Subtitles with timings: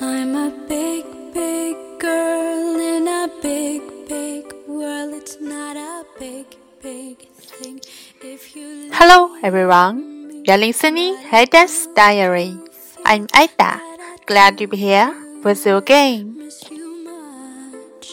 [0.00, 5.14] I'm a big, big girl in a big, big world.
[5.14, 6.46] It's not a big,
[6.82, 7.80] big thing
[8.22, 10.42] if you Hello, everyone.
[10.44, 12.56] You're listening Ida's Diary.
[13.04, 13.80] I'm Ida.
[14.26, 15.12] Glad to be here
[15.42, 16.36] with you again.
[16.38, 18.06] miss you much.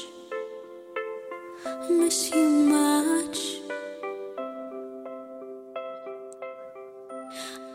[1.89, 3.39] Miss you much.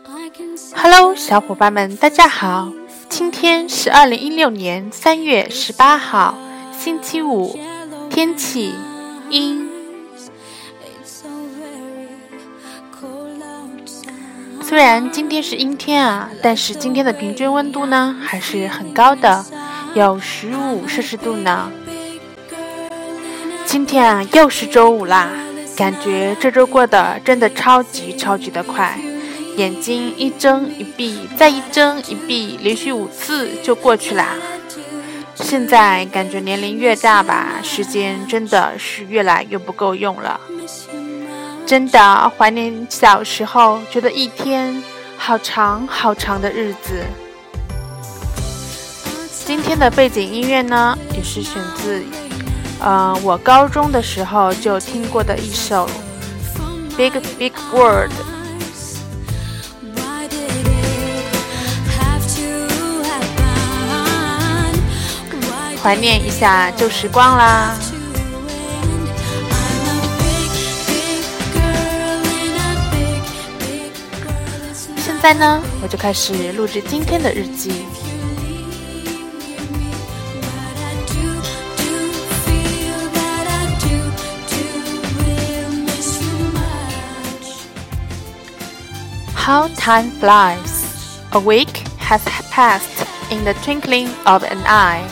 [0.07, 2.71] I can see Hello，小伙伴们，大家好。
[3.22, 6.36] 今天是二零一六年三月十八号，
[6.76, 7.56] 星期五，
[8.10, 8.74] 天气
[9.30, 9.70] 阴。
[14.60, 19.44] 虽然今天是阴天啊，但是今天的平均温度呢还是很高的，
[19.94, 21.70] 有十五摄氏度呢。
[23.64, 25.30] 今天啊又是周五啦，
[25.76, 28.98] 感觉这周过得真的超级超级的快，
[29.56, 34.34] 眼睛一睁一闭，再一睁一闭，连续五次就过去啦。
[35.34, 40.40] 现在感觉年龄越大吧，时间真的是越来越不够用了。
[41.66, 44.82] 真的怀念小时候，觉得一天
[45.18, 47.04] 好长好长的日子。
[49.44, 52.02] 今天的背景音乐呢，也是选自，
[52.80, 55.88] 呃，我高中的时候就听过的一首
[56.96, 58.12] 《Big Big World》。
[65.82, 67.74] 怀念一下旧时光啦。
[74.96, 77.84] 现在呢，我就开始录制今天的日记。
[89.34, 90.84] How time flies!
[91.32, 92.20] A week has
[92.52, 95.02] passed in the twinkling of an eye.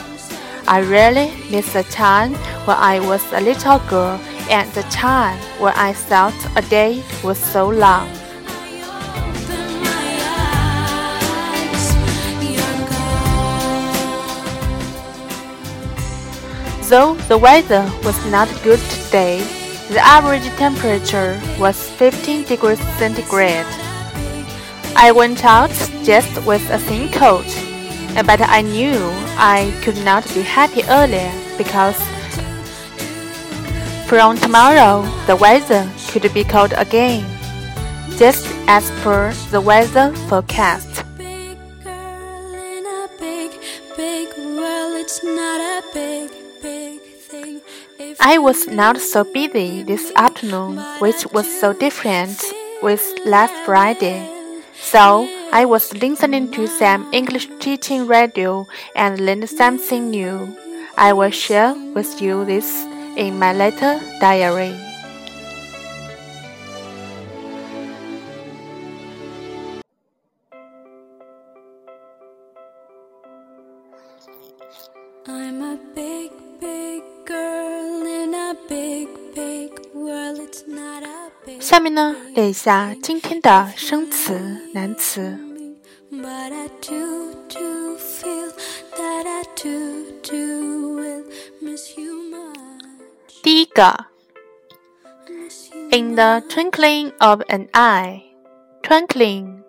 [0.70, 2.34] I really miss the time
[2.64, 7.38] when I was a little girl and the time when I thought a day was
[7.38, 8.08] so long.
[16.88, 19.40] Though the weather was not good today,
[19.88, 23.66] the average temperature was 15 degrees centigrade.
[24.94, 25.74] I went out
[26.04, 27.69] just with a thin coat,
[28.14, 28.98] but I knew
[29.38, 31.96] I could not be happy earlier because
[34.06, 37.24] from tomorrow the weather could be cold again,
[38.18, 41.04] just as per the weather forecast.
[48.22, 52.42] I was not so busy this afternoon, which was so different
[52.82, 54.39] with last Friday.
[54.90, 60.56] So I was listening to some English teaching radio and learned something new.
[60.98, 62.66] I will share with you this
[63.16, 64.89] in my letter diary.
[81.70, 84.34] 下面呢，列一下今天的生词、
[84.74, 85.38] 难词。
[86.10, 88.50] But I do, do feel
[88.96, 91.22] that I do, do will
[91.62, 93.40] miss you much.
[93.44, 94.06] 第一个
[95.92, 98.22] In the twinkling of an eye,
[98.82, 99.62] twinkling,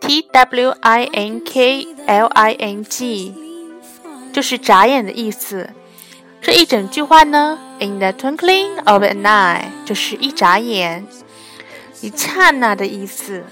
[0.00, 4.30] T W I N K L I N G，fun.
[4.32, 5.70] 就是眨眼的意思。
[6.40, 11.04] 这一整句话呢，In the twinkling of an eye，就是一眨眼，
[12.00, 13.44] 一刹那的意思。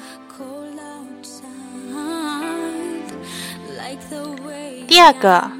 [4.86, 5.50] 第二个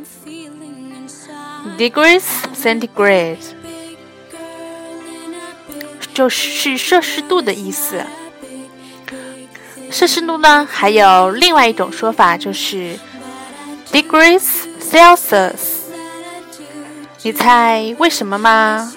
[1.77, 2.23] degrees
[2.55, 3.37] centigrade
[6.15, 8.03] 就是摄氏度的意思。
[9.91, 12.99] 摄氏度呢还有另外一种说法就是
[13.91, 14.43] degrees
[14.81, 15.79] celsius
[17.23, 18.93] 你猜为什么吗？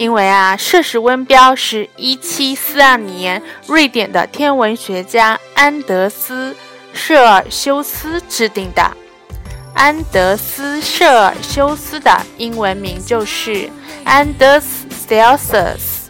[0.00, 6.54] 因为啊，摄氏温标是一七四二年瑞典的天文学家安德斯·
[6.94, 8.96] 舍尔修斯制定的。
[9.74, 13.68] 安德斯·舍尔修斯的英文名就是
[14.06, 14.62] Anders
[15.06, 16.06] Celsius。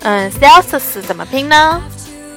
[0.00, 1.80] 嗯，Celsius 怎么拼呢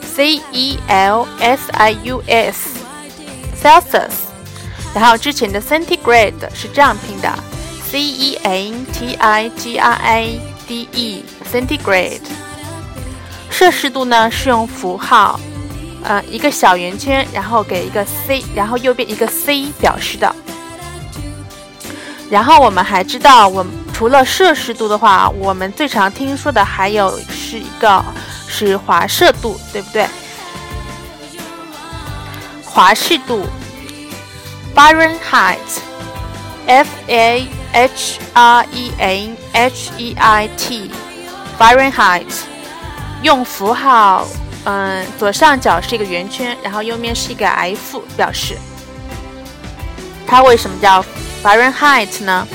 [0.04, 4.27] ？C E L S I U S，Celsius。
[4.98, 7.32] 然后之前的 centigrade 是这样拼的
[7.88, 12.20] ，C E N T I G R A D E，centigrade。
[13.52, 15.40] 摄氏度呢是用符号，
[16.04, 20.36] 呃，一个小圆圈，然后给一个 C，然后右边一个 C 表示的。
[22.32, 28.04] 然后我们还知道，我除了摄氏度的话，我们最常听说的还有是一个
[28.48, 30.08] 是华氏度，对不对？
[32.66, 33.46] 华氏度
[34.78, 42.32] ，Fahrenheit，F A H R E N H E I T，Fahrenheit，
[43.24, 44.28] 用符号，
[44.66, 48.56] 嗯，左上角是一个圆圈，然后右面是一个 F 表示。
[50.28, 51.04] 它为什么叫
[51.42, 52.48] ？Fahrenheit 呢？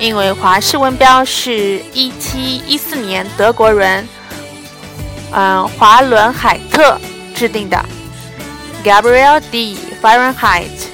[0.00, 4.08] 因为华氏温标是一七一四年德国人，
[5.30, 7.00] 嗯，华伦海特
[7.36, 7.80] 制定的。
[8.82, 9.78] Gabriel D.
[10.02, 10.87] Fahrenheit。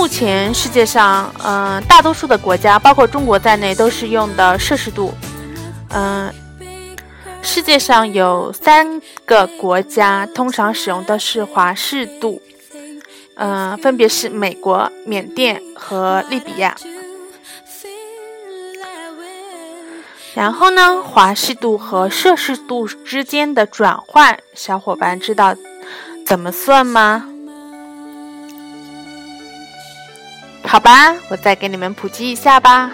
[0.00, 5.12] 目前世界上，嗯，大多数的国家，包括中国在内，都是用的摄氏度。
[5.90, 6.32] 嗯，
[7.42, 12.40] 世界上有三个国家通常使用的是华氏度。
[13.34, 16.74] 嗯，分别是美国、缅甸和利比亚。
[20.34, 25.54] 然后呢，华氏度和摄氏度之间的转换，小伙伴知道
[26.24, 27.26] 怎么算吗？
[30.70, 32.92] 好吧，我再给你们普及一下吧。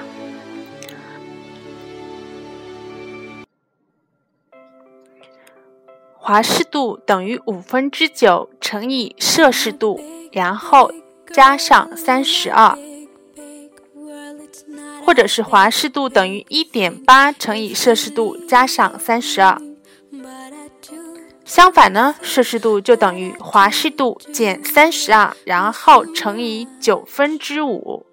[6.14, 10.00] 华氏度等于五分之九乘以摄氏度。
[10.32, 10.90] 然后
[11.34, 12.78] 加上三十二，
[15.04, 19.60] 或者是华氏度等于一点八乘以摄氏度加上三十二。
[21.46, 28.04] 相反呢，摄氏度就等于华氏度减三十二，然后乘以九分之五。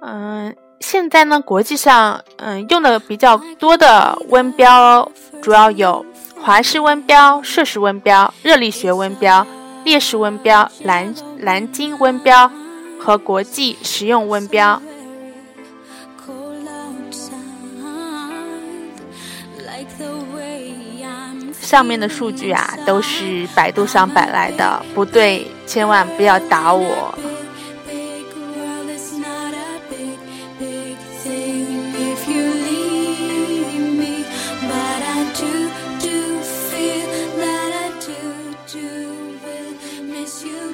[0.00, 5.10] 嗯，现在呢，国际上嗯用的比较多的温标
[5.40, 6.04] 主要有。
[6.40, 9.46] 华氏温标、摄氏温标、热力学温标、
[9.84, 12.50] 列氏温标、蓝蓝鲸温标
[12.98, 14.82] 和国际实用温标。
[21.62, 27.14] 上面的数据啊，都是百度上摆来的，不对，千万不要打我。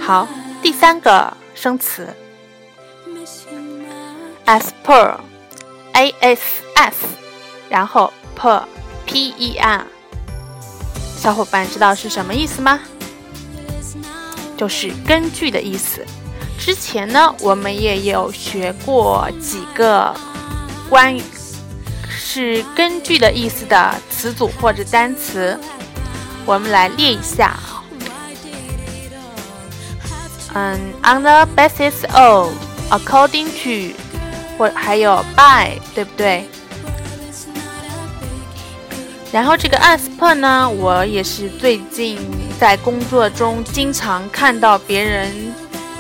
[0.00, 0.26] 好，
[0.62, 2.08] 第三个生词
[4.46, 7.06] ，as per，a s s，
[7.68, 9.84] 然后 per，p e r，
[11.18, 12.78] 小伙伴知道是什么意思吗？
[14.56, 16.06] 就是根据的意思。
[16.58, 20.14] 之前呢，我们也有学过几个
[20.88, 21.20] 关于
[22.08, 25.58] 是根据的意思的词组或者单词，
[26.46, 27.58] 我们来列一下。
[30.54, 33.94] 嗯，on the basis of，according to，
[34.56, 36.48] 或还有 by，对不对？
[39.32, 42.18] 然后这个 as per 呢，我也是最近
[42.58, 45.30] 在工作中经常看到别人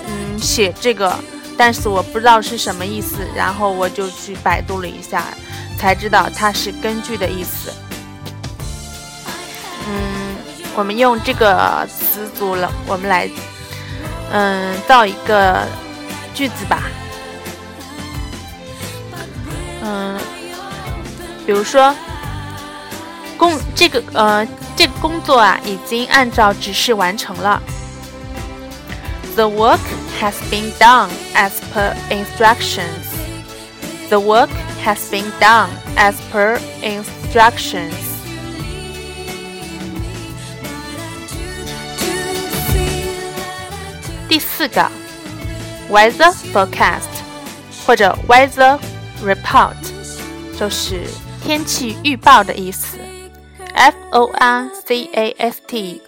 [0.06, 1.14] 嗯写这个，
[1.56, 5.24] 但是我不知道是什么意思，然后我就去百度了一下，
[5.78, 7.70] 才知道它是根据的意思。
[9.86, 10.36] 嗯，
[10.74, 13.28] 我们用这个词组了，我们来。
[14.30, 15.66] 嗯，造一个
[16.34, 16.82] 句子吧。
[19.82, 20.18] 嗯，
[21.46, 21.96] 比如说，
[23.37, 27.61] 工这个呃这个工作啊，已经按照指示完成了。
[29.35, 29.79] The work
[30.21, 32.85] has been done as per instructions.
[34.09, 34.49] The work
[34.85, 37.93] has been done as per instructions.
[44.29, 44.89] 第四个，
[45.89, 47.09] weather forecast
[47.85, 48.79] 或者 weather
[49.23, 49.75] report
[50.59, 51.03] 就是
[51.43, 52.97] 天气预报的意思。
[53.78, 56.02] F O R C A S T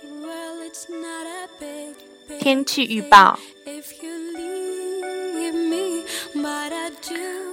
[2.41, 3.39] 天气预报。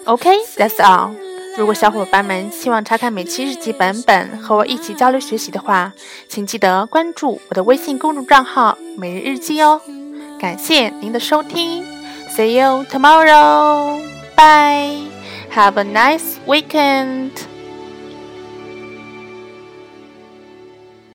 [0.05, 1.11] OK，that's all。
[1.55, 5.93] 如果小伙伴们希望查看每期日记本本和我一起交流学习的话，
[6.27, 9.79] 请记得关注我的微信公众账号“每日日记”哦。
[10.39, 11.85] 感谢您的收听
[12.35, 14.01] ，See you tomorrow.
[14.35, 15.11] Bye.
[15.53, 17.46] Have a nice weekend.